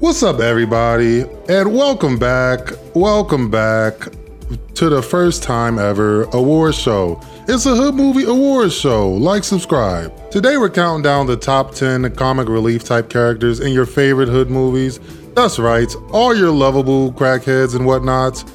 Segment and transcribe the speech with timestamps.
[0.00, 1.22] What's up, everybody?
[1.48, 3.98] And welcome back, welcome back
[4.74, 7.20] to the first time ever award show.
[7.48, 9.10] It's a Hood Movie Awards show.
[9.10, 10.30] Like, subscribe.
[10.30, 14.50] Today we're counting down the top 10 comic relief type characters in your favorite Hood
[14.50, 15.00] movies.
[15.34, 18.48] That's right, all your lovable crackheads and whatnots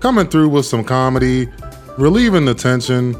[0.00, 1.48] coming through with some comedy,
[1.96, 3.14] relieving the tension.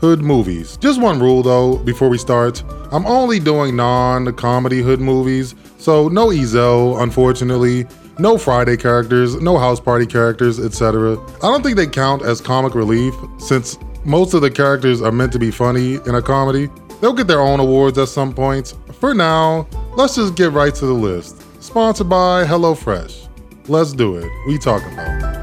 [0.00, 0.78] Hood movies.
[0.78, 2.62] Just one rule though before we start.
[2.92, 5.54] I'm only doing non comedy Hood movies,
[5.84, 7.86] so no Ezal, unfortunately.
[8.18, 11.18] No Friday characters, no house party characters, etc.
[11.42, 15.32] I don't think they count as comic relief since most of the characters are meant
[15.32, 16.70] to be funny in a comedy.
[17.02, 18.72] They'll get their own awards at some point.
[18.98, 21.42] For now, let's just get right to the list.
[21.62, 23.28] Sponsored by HelloFresh.
[23.68, 24.30] Let's do it.
[24.46, 25.34] We talking about.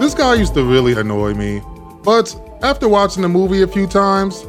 [0.00, 1.62] This guy used to really annoy me,
[2.02, 4.44] but after watching the movie a few times,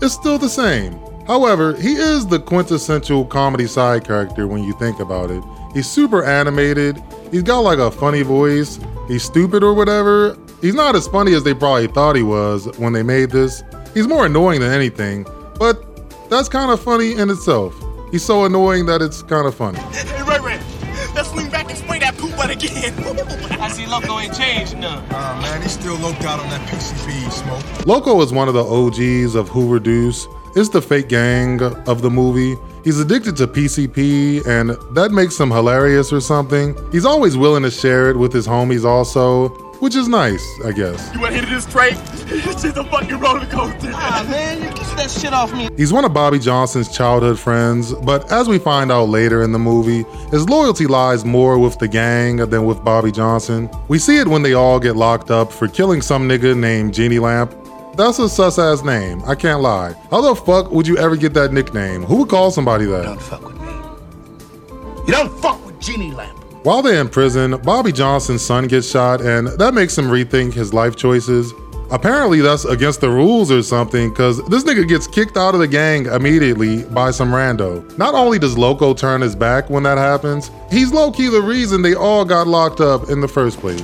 [0.00, 0.98] it's still the same.
[1.26, 5.42] However, he is the quintessential comedy side character when you think about it.
[5.74, 8.78] He's super animated, he's got like a funny voice,
[9.08, 10.36] he's stupid or whatever.
[10.60, 13.62] He's not as funny as they probably thought he was when they made this.
[13.94, 15.26] He's more annoying than anything,
[15.58, 17.74] but that's kind of funny in itself.
[18.10, 19.78] He's so annoying that it's kind of funny.
[19.78, 20.60] Hey, Ray Ray,
[21.14, 22.94] let's swing back and spray that poop butt again.
[23.92, 25.04] I see Loco ain't changed none.
[25.10, 27.86] Ah, man, he's still loped out on that PCP smoke.
[27.86, 30.28] Loco is one of the OGs of Hoover Deuce.
[30.54, 32.56] It's the fake gang of the movie.
[32.84, 36.76] He's addicted to PCP, and that makes him hilarious or something.
[36.90, 39.48] He's always willing to share it with his homies, also,
[39.82, 41.12] which is nice, I guess.
[41.12, 41.94] You wanna hit this straight?
[42.30, 43.90] It's just a fucking roller coaster.
[43.92, 45.68] Ah, man, you get that shit off me.
[45.76, 49.58] He's one of Bobby Johnson's childhood friends, but as we find out later in the
[49.58, 53.68] movie, his loyalty lies more with the gang than with Bobby Johnson.
[53.88, 57.18] We see it when they all get locked up for killing some nigga named Genie
[57.18, 57.52] Lamp.
[57.96, 59.94] That's a sus ass name, I can't lie.
[60.12, 62.04] How the fuck would you ever get that nickname?
[62.04, 63.02] Who would call somebody that?
[63.02, 63.72] don't fuck with me.
[65.08, 66.41] You don't fuck with Genie Lamp.
[66.62, 70.72] While they're in prison, Bobby Johnson's son gets shot, and that makes him rethink his
[70.72, 71.52] life choices.
[71.90, 75.66] Apparently, that's against the rules or something, because this nigga gets kicked out of the
[75.66, 77.82] gang immediately by some rando.
[77.98, 81.82] Not only does Loco turn his back when that happens, he's low key the reason
[81.82, 83.82] they all got locked up in the first place.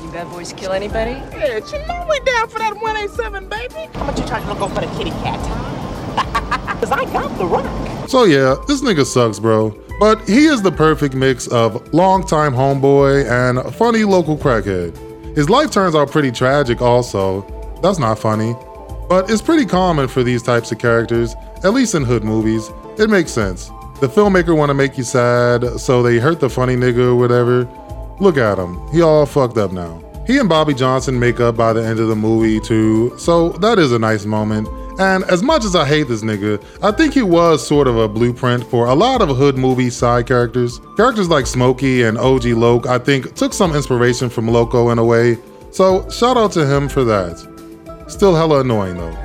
[0.00, 1.10] You bad boys kill anybody?
[1.36, 3.90] Yeah, you know we down for that 187, baby.
[3.94, 5.40] How much you charge Loco for the kitty cat?
[6.80, 8.08] Cause I got the rock.
[8.08, 9.76] So yeah, this nigga sucks, bro.
[10.00, 14.96] But he is the perfect mix of longtime homeboy and funny local crackhead.
[15.36, 17.42] His life turns out pretty tragic also.
[17.82, 18.56] That's not funny.
[19.10, 22.70] But it's pretty common for these types of characters, at least in hood movies.
[22.98, 23.68] It makes sense.
[24.00, 27.68] The filmmaker want to make you sad, so they hurt the funny nigga or whatever.
[28.20, 28.80] Look at him.
[28.92, 30.02] He all fucked up now.
[30.26, 33.78] He and Bobby Johnson make up by the end of the movie too, so that
[33.78, 34.66] is a nice moment.
[35.00, 38.06] And as much as I hate this nigga, I think he was sort of a
[38.06, 40.78] blueprint for a lot of hood movie side characters.
[40.94, 45.04] Characters like Smokey and OG Loke, I think, took some inspiration from Loco in a
[45.04, 45.38] way.
[45.70, 47.38] So shout out to him for that.
[48.08, 49.16] Still hella annoying though.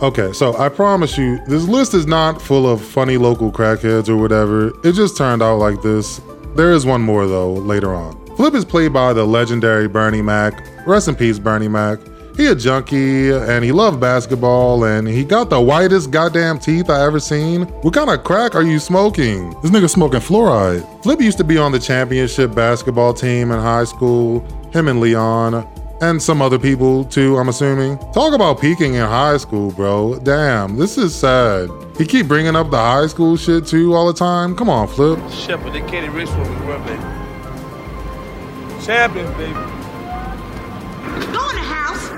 [0.00, 4.16] Okay, so I promise you, this list is not full of funny local crackheads or
[4.16, 4.68] whatever.
[4.82, 6.22] It just turned out like this.
[6.56, 8.16] There is one more though, later on.
[8.36, 10.69] Flip is played by the legendary Bernie Mac.
[10.86, 11.98] Rest in peace, Bernie Mac.
[12.36, 17.04] He a junkie and he loved basketball and he got the whitest goddamn teeth I
[17.04, 17.62] ever seen.
[17.82, 19.50] What kind of crack are you smoking?
[19.60, 21.02] This nigga smoking fluoride.
[21.02, 24.40] Flip used to be on the championship basketball team in high school.
[24.72, 25.68] Him and Leon
[26.00, 27.98] and some other people too, I'm assuming.
[28.14, 30.18] Talk about peaking in high school, bro.
[30.20, 31.68] Damn, this is sad.
[31.98, 34.56] He keep bringing up the high school shit too all the time.
[34.56, 35.18] Come on, Flip.
[35.30, 37.02] Shepherd and Kenny Rich when we up, baby.
[38.82, 39.79] Champions, baby.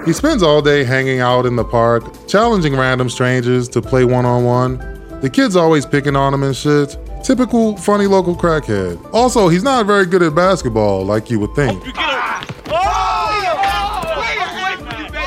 [0.04, 4.24] He spends all day hanging out in the park, challenging random strangers to play one
[4.24, 4.78] on one.
[5.20, 6.96] The kids always picking on him and shit.
[7.22, 8.98] Typical funny local crackhead.
[9.14, 11.80] Also, he's not very good at basketball like you would think.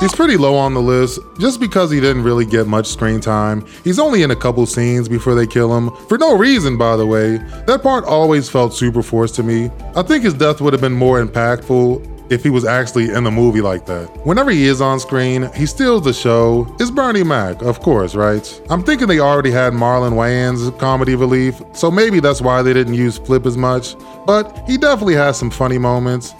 [0.01, 3.65] He's pretty low on the list just because he didn't really get much screen time.
[3.85, 7.05] He's only in a couple scenes before they kill him, for no reason, by the
[7.05, 7.37] way.
[7.65, 9.71] That part always felt super forced to me.
[9.95, 13.31] I think his death would have been more impactful if he was actually in the
[13.31, 14.07] movie like that.
[14.25, 16.67] Whenever he is on screen, he steals the show.
[16.79, 18.61] It's Bernie Mac, of course, right?
[18.69, 22.95] I'm thinking they already had Marlon Wayans comedy relief, so maybe that's why they didn't
[22.95, 23.95] use Flip as much.
[24.25, 26.33] But he definitely has some funny moments.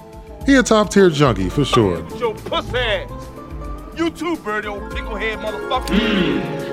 [0.45, 2.07] He a top tier junkie for sure.
[2.17, 3.09] Your pussy ass.
[3.95, 6.65] You too, Birdie, old picklehead motherfucker.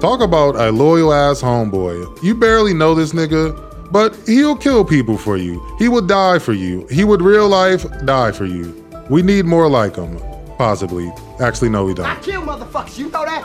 [0.00, 2.22] Talk about a loyal ass homeboy.
[2.22, 5.62] You barely know this nigga, But he'll kill people for you.
[5.78, 6.86] He would die for you.
[6.88, 8.74] He would real life die for you.
[9.10, 10.18] We need more like him.
[10.56, 11.12] Possibly.
[11.40, 12.06] Actually, no, we I don't.
[12.06, 13.44] I kill motherfuckers, you know that?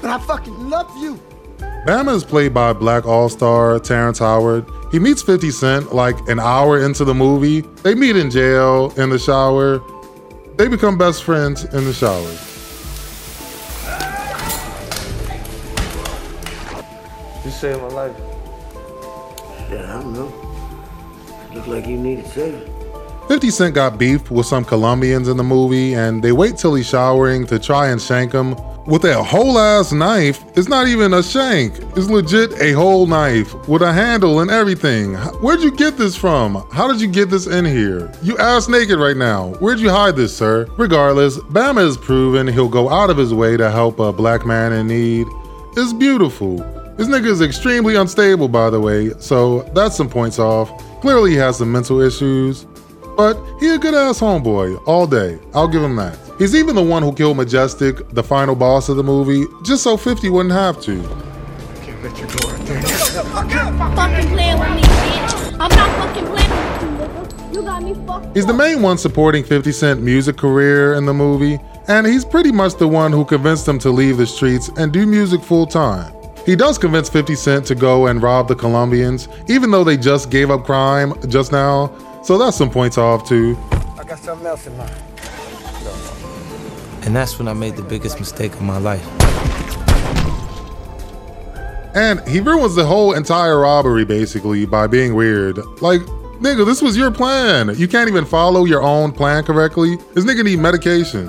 [0.00, 1.20] But I fucking love you.
[1.86, 4.66] Bama is played by Black All Star Terrence Howard.
[4.92, 7.60] He meets 50 Cent like an hour into the movie.
[7.82, 9.80] They meet in jail, in the shower.
[10.56, 12.28] They become best friends in the shower.
[17.44, 18.16] You saved my life.
[19.70, 20.32] I don't know.
[21.66, 22.72] Like needed saving.
[23.28, 26.88] 50 Cent got beef with some Colombians in the movie, and they wait till he's
[26.88, 28.56] showering to try and shank him
[28.86, 30.42] with a whole ass knife.
[30.56, 35.14] It's not even a shank, it's legit a whole knife with a handle and everything.
[35.42, 36.66] Where'd you get this from?
[36.72, 38.10] How did you get this in here?
[38.22, 39.48] You ass naked right now.
[39.60, 40.66] Where'd you hide this, sir?
[40.78, 44.72] Regardless, Bama has proven he'll go out of his way to help a black man
[44.72, 45.26] in need.
[45.76, 46.77] It's beautiful.
[46.98, 50.68] This nigga is extremely unstable, by the way, so that's some points off.
[51.00, 52.66] Clearly, he has some mental issues.
[53.16, 55.38] But he a good ass homeboy all day.
[55.54, 56.18] I'll give him that.
[56.38, 59.96] He's even the one who killed Majestic, the final boss of the movie, just so
[59.96, 61.00] 50 wouldn't have to.
[61.82, 62.82] Can't let you go out there.
[62.82, 65.52] Fucking playing with me, bitch.
[65.52, 67.54] I'm not fucking playing with you, nigga.
[67.54, 71.14] You got me fucked He's the main one supporting 50 Cent music career in the
[71.14, 74.92] movie, and he's pretty much the one who convinced him to leave the streets and
[74.92, 76.12] do music full time.
[76.48, 80.30] He does convince 50 Cent to go and rob the Colombians, even though they just
[80.30, 81.92] gave up crime just now,
[82.24, 83.54] so that's some points off too.
[83.70, 84.90] I got something else in mind.
[87.02, 89.06] And that's when I made the biggest mistake of my life.
[91.94, 95.58] And he ruins the whole entire robbery basically by being weird.
[95.82, 96.00] Like,
[96.40, 97.78] nigga, this was your plan.
[97.78, 99.96] You can't even follow your own plan correctly.
[100.14, 101.26] This nigga need medication.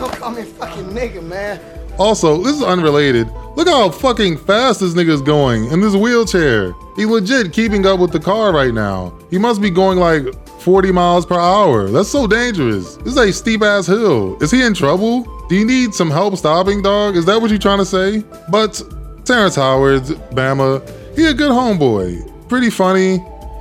[0.00, 1.60] Don't call me fucking nigga, man.
[1.98, 3.28] Also, this is unrelated.
[3.56, 6.72] Look how fucking fast this nigga's going in this wheelchair.
[6.96, 9.12] He legit keeping up with the car right now.
[9.30, 10.22] He must be going like
[10.60, 11.88] 40 miles per hour.
[11.88, 12.96] That's so dangerous.
[12.98, 14.40] This is a steep ass hill.
[14.42, 15.22] Is he in trouble?
[15.48, 17.16] Do you need some help stopping, dog?
[17.16, 18.22] Is that what you're trying to say?
[18.50, 18.80] But
[19.24, 20.02] Terrence Howard,
[20.32, 20.80] Bama,
[21.16, 22.48] he a good homeboy.
[22.48, 23.18] Pretty funny.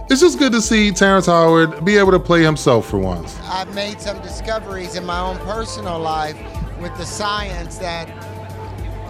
[0.10, 3.38] It's just good to see Terrence Howard be able to play himself for once.
[3.44, 6.38] I've made some discoveries in my own personal life
[6.80, 8.07] with the science that,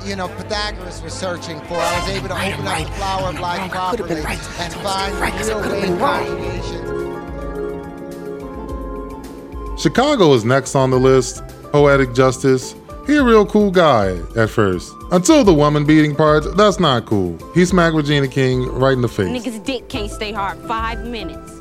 [0.07, 1.75] you know, Pythagoras was searching for.
[1.75, 2.81] I was able to Right, open right.
[2.85, 3.69] up the flower of life Wrong.
[3.71, 4.59] I could've been properly right.
[4.59, 5.97] and find right, 'cause I real wave been
[9.77, 11.43] Chicago is next on the list.
[11.71, 12.73] Poetic Justice.
[13.05, 14.91] He a real cool guy at first.
[15.11, 17.37] Until the woman beating part, that's not cool.
[17.53, 19.27] He smacked Regina King right in the face.
[19.27, 21.56] Nigga's dick can't stay hard five minutes.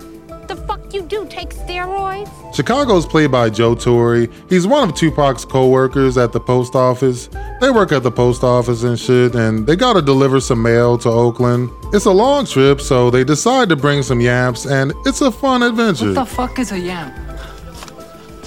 [0.97, 1.27] The you do?
[1.27, 2.55] Take steroids?
[2.55, 4.31] Chicago is played by Joe Torry.
[4.49, 7.29] He's one of Tupac's co-workers at the post office.
[7.61, 11.11] They work at the post office and shit, and they gotta deliver some mail to
[11.11, 11.69] Oakland.
[11.93, 15.63] It's a long trip, so they decide to bring some yamps, and it's a fun
[15.63, 16.07] adventure.
[16.07, 17.13] What the fuck is a yam?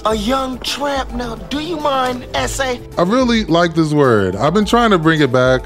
[0.06, 1.12] A young tramp.
[1.12, 2.80] Now, do you mind, essay?
[2.98, 4.34] I really like this word.
[4.34, 5.62] I've been trying to bring it back.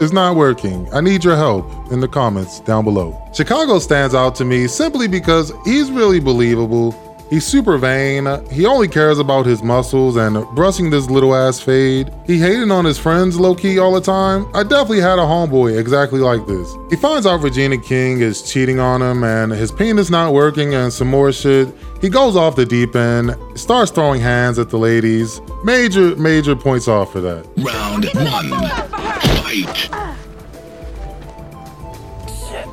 [0.00, 0.88] It's not working.
[0.94, 3.20] I need your help in the comments down below.
[3.34, 6.94] Chicago stands out to me simply because he's really believable.
[7.30, 8.26] He's super vain.
[8.50, 12.10] He only cares about his muscles and brushing this little ass fade.
[12.26, 14.46] He hating on his friends low key all the time.
[14.54, 16.72] I definitely had a homeboy exactly like this.
[16.88, 20.92] He finds out Regina King is cheating on him and his penis not working and
[20.92, 21.68] some more shit.
[22.00, 25.40] He goes off the deep end, starts throwing hands at the ladies.
[25.64, 27.46] Major, major points off for that.
[27.56, 29.04] Round one.
[29.48, 29.88] Fight.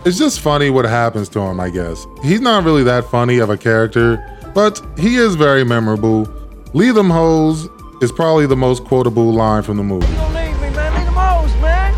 [0.06, 2.06] It's just funny what happens to him, I guess.
[2.22, 4.22] He's not really that funny of a character,
[4.54, 6.28] but he is very memorable.
[6.74, 7.70] Leave them hoes
[8.02, 10.06] is probably the most quotable line from the movie.
[10.16, 10.94] Don't leave me, man.
[10.96, 11.96] Leave them hoes, man.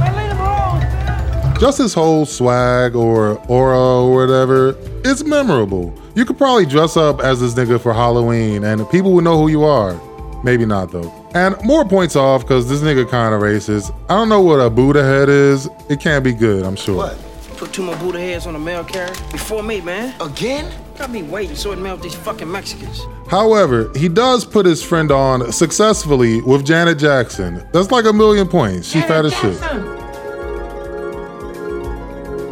[0.00, 1.60] Man, leave them hoes, man.
[1.60, 5.96] Just his whole swag or aura or whatever, it's memorable.
[6.16, 9.48] You could probably dress up as this nigga for Halloween and people would know who
[9.48, 9.94] you are.
[10.42, 11.19] Maybe not though.
[11.34, 13.94] And more points off because this nigga kind of racist.
[14.08, 15.68] I don't know what a Buddha head is.
[15.88, 16.96] It can't be good, I'm sure.
[16.96, 17.18] What?
[17.56, 20.14] Put two more Buddha heads on the mail carrier before me, man.
[20.20, 20.72] Again?
[20.98, 23.02] Got me waiting sorting mail with these fucking Mexicans.
[23.28, 27.66] However, he does put his friend on successfully with Janet Jackson.
[27.72, 28.88] That's like a million points.
[28.88, 29.60] She fat as shit.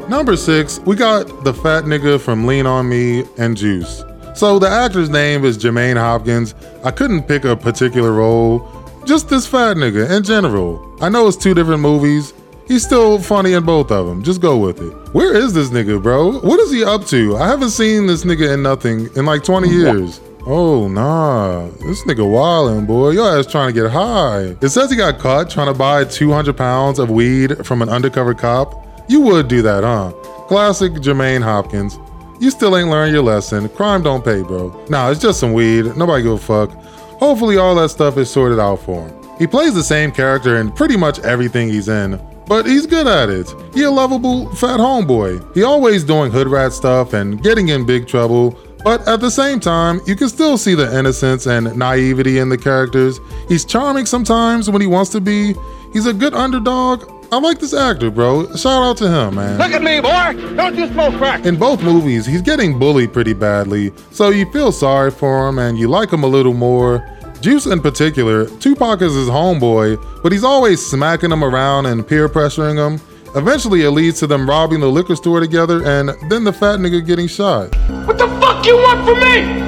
[0.09, 4.03] Number six, we got the fat nigga from Lean On Me and Juice.
[4.39, 6.55] So the actor's name is Jermaine Hopkins.
[6.85, 8.61] I couldn't pick a particular role,
[9.05, 10.97] just this fat nigga in general.
[11.01, 12.33] I know it's two different movies.
[12.69, 14.23] He's still funny in both of them.
[14.23, 14.93] Just go with it.
[15.13, 16.39] Where is this nigga, bro?
[16.39, 17.37] What is he up to?
[17.37, 20.21] I haven't seen this nigga in nothing in like 20 years.
[20.47, 23.11] Oh nah, this nigga wildin', boy.
[23.11, 24.57] Your ass trying to get high.
[24.63, 28.35] It says he got caught trying to buy 200 pounds of weed from an undercover
[28.35, 28.73] cop.
[29.09, 30.13] You would do that, huh?
[30.47, 31.99] Classic Jermaine Hopkins.
[32.41, 33.69] You still ain't learned your lesson.
[33.71, 34.69] Crime don't pay, bro.
[34.89, 35.97] Nah, it's just some weed.
[35.97, 36.71] Nobody give a fuck.
[37.19, 39.15] Hopefully, all that stuff is sorted out for him.
[39.39, 43.29] He plays the same character in pretty much everything he's in, but he's good at
[43.29, 43.53] it.
[43.75, 45.55] He a lovable fat homeboy.
[45.55, 49.59] He always doing hood rat stuff and getting in big trouble, but at the same
[49.59, 53.19] time, you can still see the innocence and naivety in the characters.
[53.49, 55.55] He's charming sometimes when he wants to be.
[55.93, 57.18] He's a good underdog.
[57.31, 58.55] I like this actor, bro.
[58.57, 59.59] Shout out to him, man.
[59.59, 60.57] Look at me, boy.
[60.57, 61.45] Don't you smoke crack.
[61.45, 65.79] In both movies, he's getting bullied pretty badly, so you feel sorry for him and
[65.79, 67.07] you like him a little more.
[67.43, 72.31] Juice in particular, Tupac is his homeboy, but he's always smacking him around and peer
[72.31, 72.99] pressuring him.
[73.37, 77.05] Eventually, it leads to them robbing the liquor store together and then the fat nigga
[77.07, 77.77] getting shot.
[78.07, 79.68] What the fuck you want from me?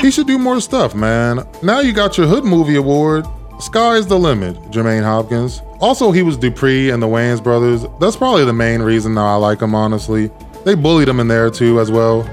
[0.00, 1.46] He should do more stuff, man.
[1.62, 3.26] Now you got your Hood Movie Award.
[3.60, 5.60] Sky's the limit, Jermaine Hopkins.
[5.78, 7.84] Also, he was Dupree and the Wayans brothers.
[8.00, 10.30] That's probably the main reason that I like him, honestly.
[10.64, 12.24] They bullied him in there too, as well.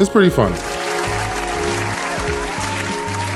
[0.00, 0.56] It's pretty funny.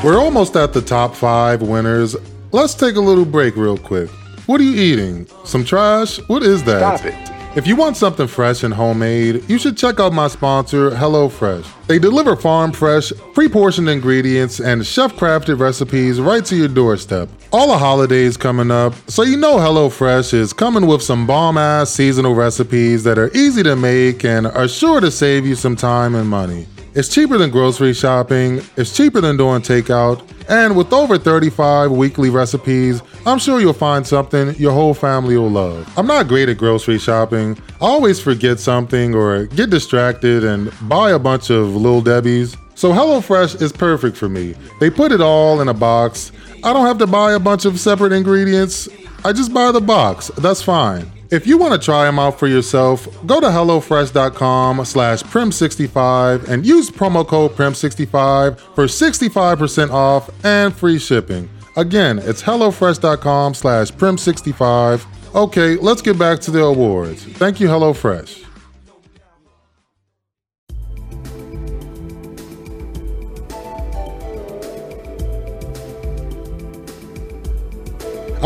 [0.04, 2.16] We're almost at the top five winners.
[2.50, 4.10] Let's take a little break real quick.
[4.46, 5.28] What are you eating?
[5.44, 6.18] Some trash?
[6.28, 6.98] What is that?
[6.98, 7.35] Stop it.
[7.56, 11.86] If you want something fresh and homemade, you should check out my sponsor, HelloFresh.
[11.86, 17.30] They deliver farm fresh, pre portioned ingredients and chef crafted recipes right to your doorstep.
[17.54, 21.88] All the holidays coming up, so you know HelloFresh is coming with some bomb ass
[21.88, 26.14] seasonal recipes that are easy to make and are sure to save you some time
[26.14, 26.66] and money.
[26.96, 32.30] It's cheaper than grocery shopping, it's cheaper than doing takeout, and with over 35 weekly
[32.30, 35.86] recipes, I'm sure you'll find something your whole family will love.
[35.98, 37.58] I'm not great at grocery shopping.
[37.82, 42.56] I always forget something or get distracted and buy a bunch of Little Debbie's.
[42.76, 44.54] So HelloFresh is perfect for me.
[44.80, 46.32] They put it all in a box.
[46.64, 48.88] I don't have to buy a bunch of separate ingredients.
[49.22, 50.28] I just buy the box.
[50.38, 51.12] That's fine.
[51.30, 56.64] If you want to try them out for yourself, go to HelloFresh.com slash PRIMM65 and
[56.64, 61.48] use promo code PRIMM65 for 65% off and free shipping.
[61.76, 65.34] Again, it's HelloFresh.com slash PRIMM65.
[65.34, 67.24] Okay, let's get back to the awards.
[67.24, 68.45] Thank you, HelloFresh.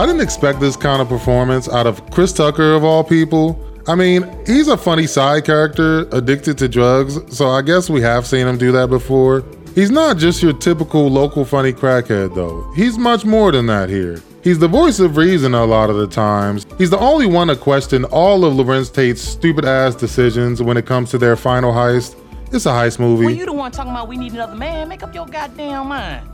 [0.01, 3.63] I didn't expect this kind of performance out of Chris Tucker of all people.
[3.87, 8.27] I mean, he's a funny side character addicted to drugs, so I guess we have
[8.27, 9.45] seen him do that before.
[9.75, 12.73] He's not just your typical local funny crackhead, though.
[12.73, 14.23] He's much more than that here.
[14.43, 16.67] He's the voice of reason a lot of the times.
[16.79, 20.87] He's the only one to question all of Larenz Tate's stupid ass decisions when it
[20.87, 22.17] comes to their final heist.
[22.55, 23.27] It's a heist movie.
[23.27, 26.27] When you the one talking about we need another man, make up your goddamn mind.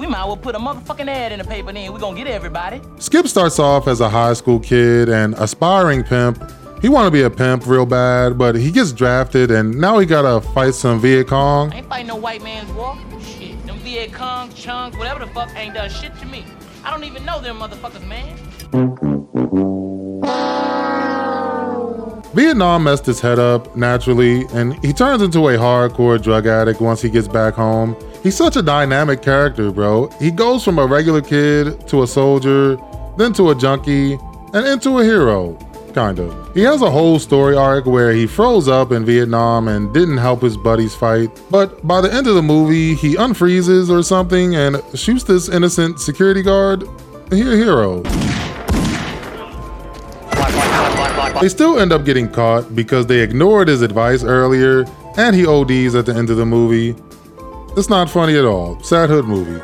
[0.00, 1.92] We might as well put a motherfucking ad in the paper then.
[1.92, 2.80] we gonna get everybody.
[2.98, 6.42] Skip starts off as a high school kid and aspiring pimp.
[6.80, 10.06] He want to be a pimp real bad, but he gets drafted and now he
[10.06, 11.70] gotta fight some Viet Cong.
[11.74, 12.96] I ain't fighting no white man's war.
[13.20, 16.46] Shit, them Viet Cong, Chunks, whatever the fuck ain't done shit to me.
[16.82, 18.38] I don't even know them motherfuckers, man.
[22.32, 27.02] Vietnam messed his head up naturally, and he turns into a hardcore drug addict once
[27.02, 27.94] he gets back home.
[28.22, 30.08] He's such a dynamic character, bro.
[30.18, 32.76] He goes from a regular kid to a soldier,
[33.16, 34.18] then to a junkie,
[34.52, 35.54] and into a hero,
[35.94, 36.54] kind of.
[36.54, 40.42] He has a whole story arc where he froze up in Vietnam and didn't help
[40.42, 44.82] his buddies fight, but by the end of the movie, he unfreezes or something and
[44.94, 46.82] shoots this innocent security guard.
[47.30, 48.02] He a hero.
[51.40, 54.84] They still end up getting caught because they ignored his advice earlier,
[55.16, 56.94] and he ODs at the end of the movie.
[57.76, 58.80] It's not funny at all.
[58.80, 59.60] Sad hood movie.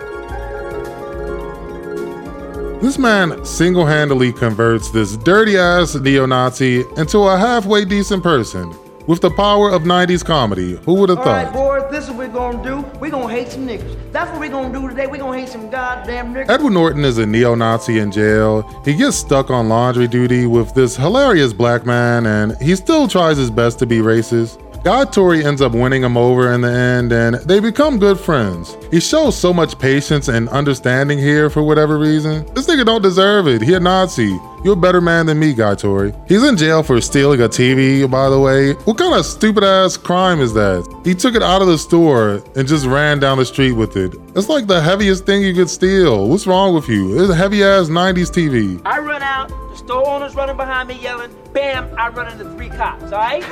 [2.80, 8.72] This man single handedly converts this dirty ass neo Nazi into a halfway decent person
[9.06, 10.76] with the power of 90s comedy.
[10.84, 11.44] Who would have thought?
[11.46, 12.98] right, boys, this is what we're gonna do.
[12.98, 13.96] We're gonna hate some niggas.
[14.12, 15.06] That's what we're gonna do today.
[15.06, 16.50] We're gonna hate some goddamn niggas.
[16.50, 18.62] Edward Norton is a neo Nazi in jail.
[18.84, 23.36] He gets stuck on laundry duty with this hilarious black man, and he still tries
[23.36, 24.62] his best to be racist.
[24.86, 28.76] Guy Torry ends up winning him over in the end, and they become good friends.
[28.92, 32.46] He shows so much patience and understanding here for whatever reason.
[32.54, 33.62] This nigga don't deserve it.
[33.62, 34.38] He a Nazi.
[34.62, 36.12] You're a better man than me, Guy Torry.
[36.28, 38.74] He's in jail for stealing a TV, by the way.
[38.84, 40.86] What kind of stupid ass crime is that?
[41.02, 44.14] He took it out of the store and just ran down the street with it.
[44.36, 46.28] It's like the heaviest thing you could steal.
[46.28, 47.20] What's wrong with you?
[47.20, 48.80] It's a heavy ass 90s TV.
[48.84, 52.68] I run out, the store owner's running behind me yelling, bam, I run into three
[52.68, 53.42] cops, all right?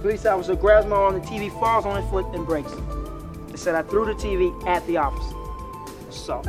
[0.00, 3.48] Police officer grabs my arm, the TV falls on his foot and breaks it.
[3.48, 5.34] They said I threw the TV at the officer.
[6.10, 6.42] So,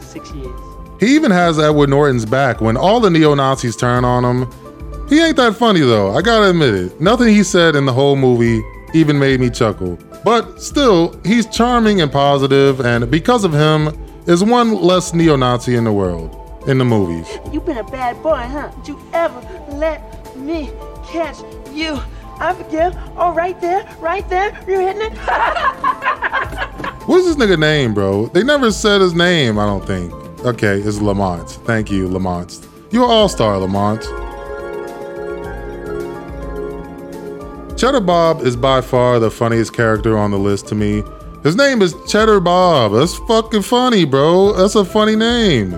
[0.00, 0.60] Six years.
[1.00, 5.08] He even has Edward Norton's back when all the neo Nazis turn on him.
[5.08, 7.00] He ain't that funny though, I gotta admit it.
[7.00, 8.62] Nothing he said in the whole movie
[8.94, 9.98] even made me chuckle.
[10.24, 13.88] But still, he's charming and positive, and because of him,
[14.26, 16.36] is one less neo Nazi in the world,
[16.66, 17.26] in the movies.
[17.52, 18.68] You've been a bad boy, huh?
[18.78, 19.40] Did you ever
[19.70, 20.70] let me
[21.06, 21.38] catch
[21.72, 21.98] you?
[22.40, 22.96] I forgive.
[23.16, 24.58] Oh, right there, right there.
[24.66, 25.12] You're hitting it?
[27.08, 28.26] What's this nigga name, bro?
[28.26, 30.12] They never said his name, I don't think.
[30.44, 31.48] Okay, it's Lamont.
[31.64, 32.68] Thank you, Lamont.
[32.90, 34.02] You're all-star, Lamont.
[37.78, 41.02] Cheddar Bob is by far the funniest character on the list to me.
[41.42, 42.92] His name is Cheddar Bob.
[42.92, 44.52] That's fucking funny, bro.
[44.52, 45.72] That's a funny name.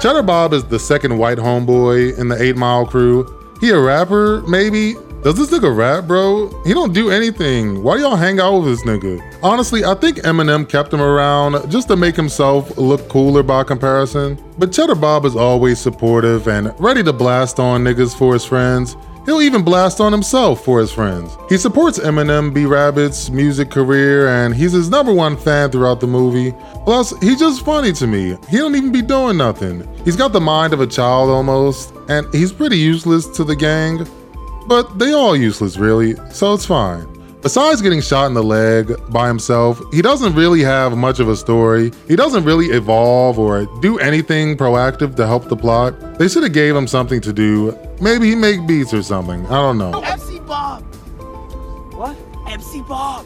[0.00, 3.26] Cheddar Bob is the second white homeboy in the 8 Mile crew.
[3.60, 4.94] He a rapper, maybe?
[5.22, 6.48] Does this nigga rap, bro?
[6.64, 7.82] He don't do anything.
[7.82, 9.20] Why y'all hang out with this nigga?
[9.42, 14.42] Honestly, I think Eminem kept him around just to make himself look cooler by comparison.
[14.56, 18.96] But Cheddar Bob is always supportive and ready to blast on niggas for his friends.
[19.26, 21.36] He'll even blast on himself for his friends.
[21.48, 26.06] He supports Eminem B Rabbit's music career and he's his number one fan throughout the
[26.06, 26.54] movie.
[26.84, 28.36] Plus, he's just funny to me.
[28.48, 29.86] He don't even be doing nothing.
[30.04, 34.06] He's got the mind of a child almost, and he's pretty useless to the gang.
[34.66, 37.06] But they all useless really, so it's fine.
[37.42, 41.36] Besides getting shot in the leg by himself, he doesn't really have much of a
[41.36, 41.90] story.
[42.06, 46.18] He doesn't really evolve or do anything proactive to help the plot.
[46.18, 47.76] They should have gave him something to do.
[47.98, 49.46] Maybe he make beats or something.
[49.46, 50.00] I don't know.
[50.02, 50.82] MC Bob.
[51.94, 52.14] What?
[52.46, 53.24] MC Bob.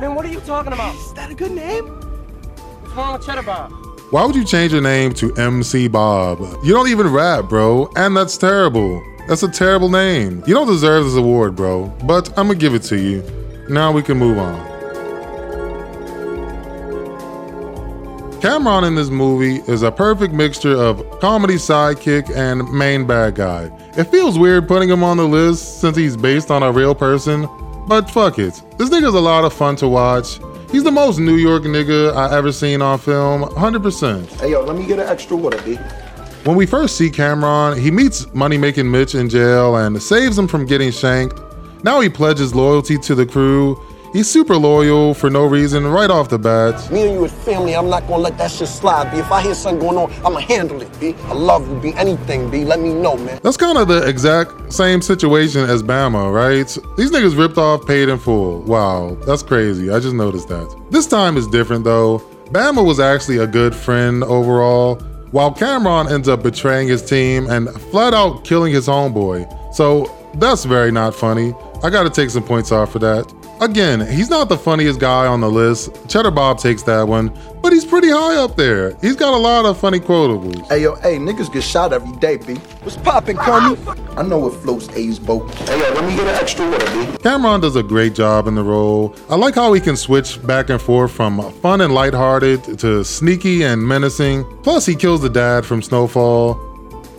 [0.00, 0.94] Man, what are you talking about?
[0.94, 1.84] Is that a good name?
[1.84, 3.72] What's wrong with Cheddar Bob?
[4.12, 6.38] Why would you change your name to MC Bob?
[6.62, 9.02] You don't even rap, bro, and that's terrible.
[9.28, 10.42] That's a terrible name.
[10.46, 13.22] You don't deserve this award, bro, but I'm gonna give it to you.
[13.68, 14.72] Now we can move on.
[18.42, 23.70] Cameron in this movie is a perfect mixture of comedy sidekick and main bad guy.
[23.96, 27.48] It feels weird putting him on the list since he's based on a real person,
[27.86, 28.60] but fuck it.
[28.78, 30.40] This nigga's a lot of fun to watch.
[30.72, 34.40] He's the most New York nigga I ever seen on film, 100%.
[34.40, 35.78] Hey yo, let me get an extra water, B.
[36.44, 40.48] When we first see Cameron, he meets Money Making Mitch in jail and saves him
[40.48, 41.40] from getting shanked.
[41.84, 43.80] Now he pledges loyalty to the crew.
[44.12, 46.90] He's super loyal for no reason right off the bat.
[46.90, 49.18] Me and you as family, I'm not gonna let that shit slide, B.
[49.18, 51.14] If I hear something going on, I'ma handle it, B.
[51.26, 51.94] I love you, B.
[51.96, 52.64] Anything, B.
[52.64, 53.38] Let me know, man.
[53.44, 56.66] That's kind of the exact same situation as Bama, right?
[56.96, 58.62] These niggas ripped off paid in full.
[58.62, 59.92] Wow, that's crazy.
[59.92, 60.68] I just noticed that.
[60.90, 62.18] This time is different though.
[62.46, 65.00] Bama was actually a good friend overall,
[65.32, 69.74] while Cameron ends up betraying his team and flat out killing his homeboy.
[69.74, 71.54] So that's very not funny.
[71.82, 73.26] I gotta take some points off for that.
[73.62, 75.90] Again, he's not the funniest guy on the list.
[76.08, 78.96] Cheddar Bob takes that one, but he's pretty high up there.
[78.96, 80.66] He's got a lot of funny quotables.
[80.66, 82.56] Hey yo, hey, niggas get shot every day, B.
[82.82, 83.78] What's poppin', Kermit?
[84.18, 85.48] I know it floats A's boat.
[85.54, 87.18] Hey yo, let me get an extra water, B.
[87.18, 89.14] Cameron does a great job in the role.
[89.30, 93.62] I like how he can switch back and forth from fun and lighthearted to sneaky
[93.62, 94.44] and menacing.
[94.64, 96.54] Plus, he kills the dad from Snowfall.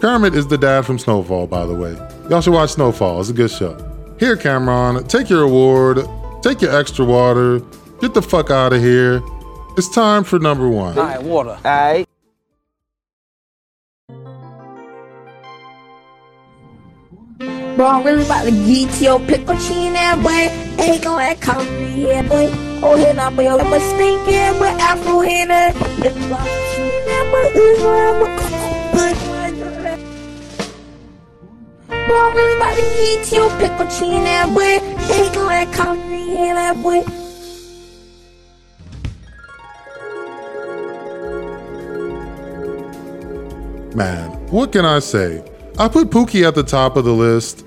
[0.02, 1.94] Kermit is the dad from Snowfall, by the way.
[2.30, 3.78] Y'all should watch Snowfall, it's a good show.
[4.20, 6.06] Here, Cameron, take your award,
[6.44, 7.60] take your extra water,
[8.02, 9.24] get the fuck out of here.
[9.78, 10.98] It's time for number one.
[10.98, 11.52] All right, water.
[11.52, 12.06] All right.
[17.76, 20.50] Bro, I'm really about to get your pickle chin that way.
[20.78, 22.52] Ain't gonna come here, boy.
[22.84, 23.48] Oh, here now, boy.
[23.48, 25.74] I'm a stinking with Afro in it.
[26.06, 26.52] It's like,
[27.08, 27.84] never is
[31.88, 34.80] Bro, I'm really about to get your pickle chin that way.
[35.10, 36.13] Ain't gonna come
[43.96, 45.44] Man, what can I say?
[45.78, 47.66] I put Pookie at the top of the list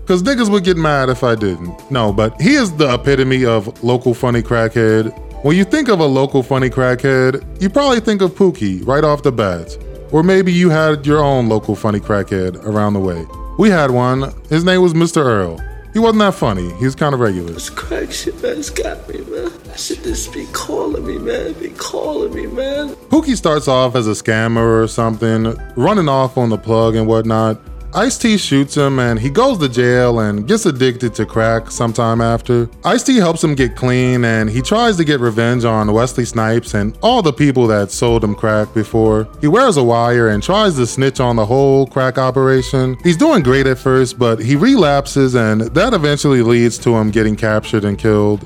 [0.00, 1.90] because niggas would get mad if I didn't.
[1.90, 5.12] No, but he is the epitome of local funny crackhead.
[5.44, 9.22] When you think of a local funny crackhead, you probably think of Pookie right off
[9.22, 9.76] the bat.
[10.12, 13.26] Or maybe you had your own local funny crackhead around the way.
[13.58, 14.32] We had one.
[14.48, 15.24] His name was Mr.
[15.24, 15.60] Earl.
[15.96, 16.74] He wasn't that funny.
[16.74, 17.54] He was kind of regular.
[17.54, 19.50] This crack shit, man, it's got me, man.
[19.64, 21.54] That shit just be calling me, man.
[21.54, 22.94] Be calling me, man.
[23.08, 27.58] Pookie starts off as a scammer or something, running off on the plug and whatnot.
[27.94, 32.20] Ice T shoots him and he goes to jail and gets addicted to crack sometime
[32.20, 32.68] after.
[32.84, 36.74] Ice T helps him get clean and he tries to get revenge on Wesley Snipes
[36.74, 39.28] and all the people that sold him crack before.
[39.40, 42.96] He wears a wire and tries to snitch on the whole crack operation.
[43.02, 47.36] He's doing great at first, but he relapses and that eventually leads to him getting
[47.36, 48.44] captured and killed.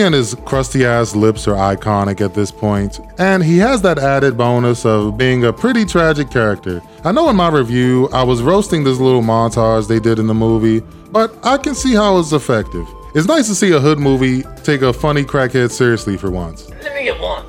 [0.00, 3.98] Pookie and his crusty ass lips are iconic at this point, and he has that
[3.98, 6.80] added bonus of being a pretty tragic character.
[7.04, 10.34] I know in my review I was roasting this little montage they did in the
[10.34, 10.80] movie,
[11.12, 12.86] but I can see how it's effective.
[13.14, 16.70] It's nice to see a hood movie take a funny crackhead seriously for once.
[16.70, 17.44] Let me get one.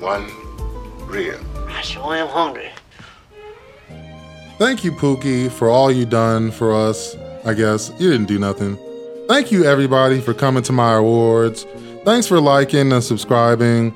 [0.00, 0.30] One
[1.08, 1.40] real.
[1.68, 2.70] I sure am hungry.
[4.58, 7.16] Thank you, Pookie, for all you done for us.
[7.44, 8.78] I guess you didn't do nothing.
[9.28, 11.66] Thank you, everybody, for coming to my awards.
[12.06, 13.92] Thanks for liking and subscribing.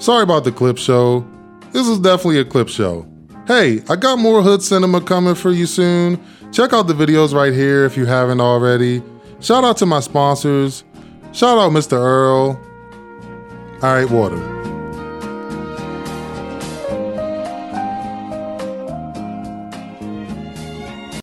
[0.00, 1.24] Sorry about the clip show.
[1.70, 3.06] This is definitely a clip show.
[3.46, 6.20] Hey, I got more hood cinema coming for you soon.
[6.50, 9.00] Check out the videos right here if you haven't already.
[9.38, 10.82] Shout out to my sponsors.
[11.30, 11.92] Shout out Mr.
[11.92, 12.60] Earl.
[13.80, 14.61] All right, water.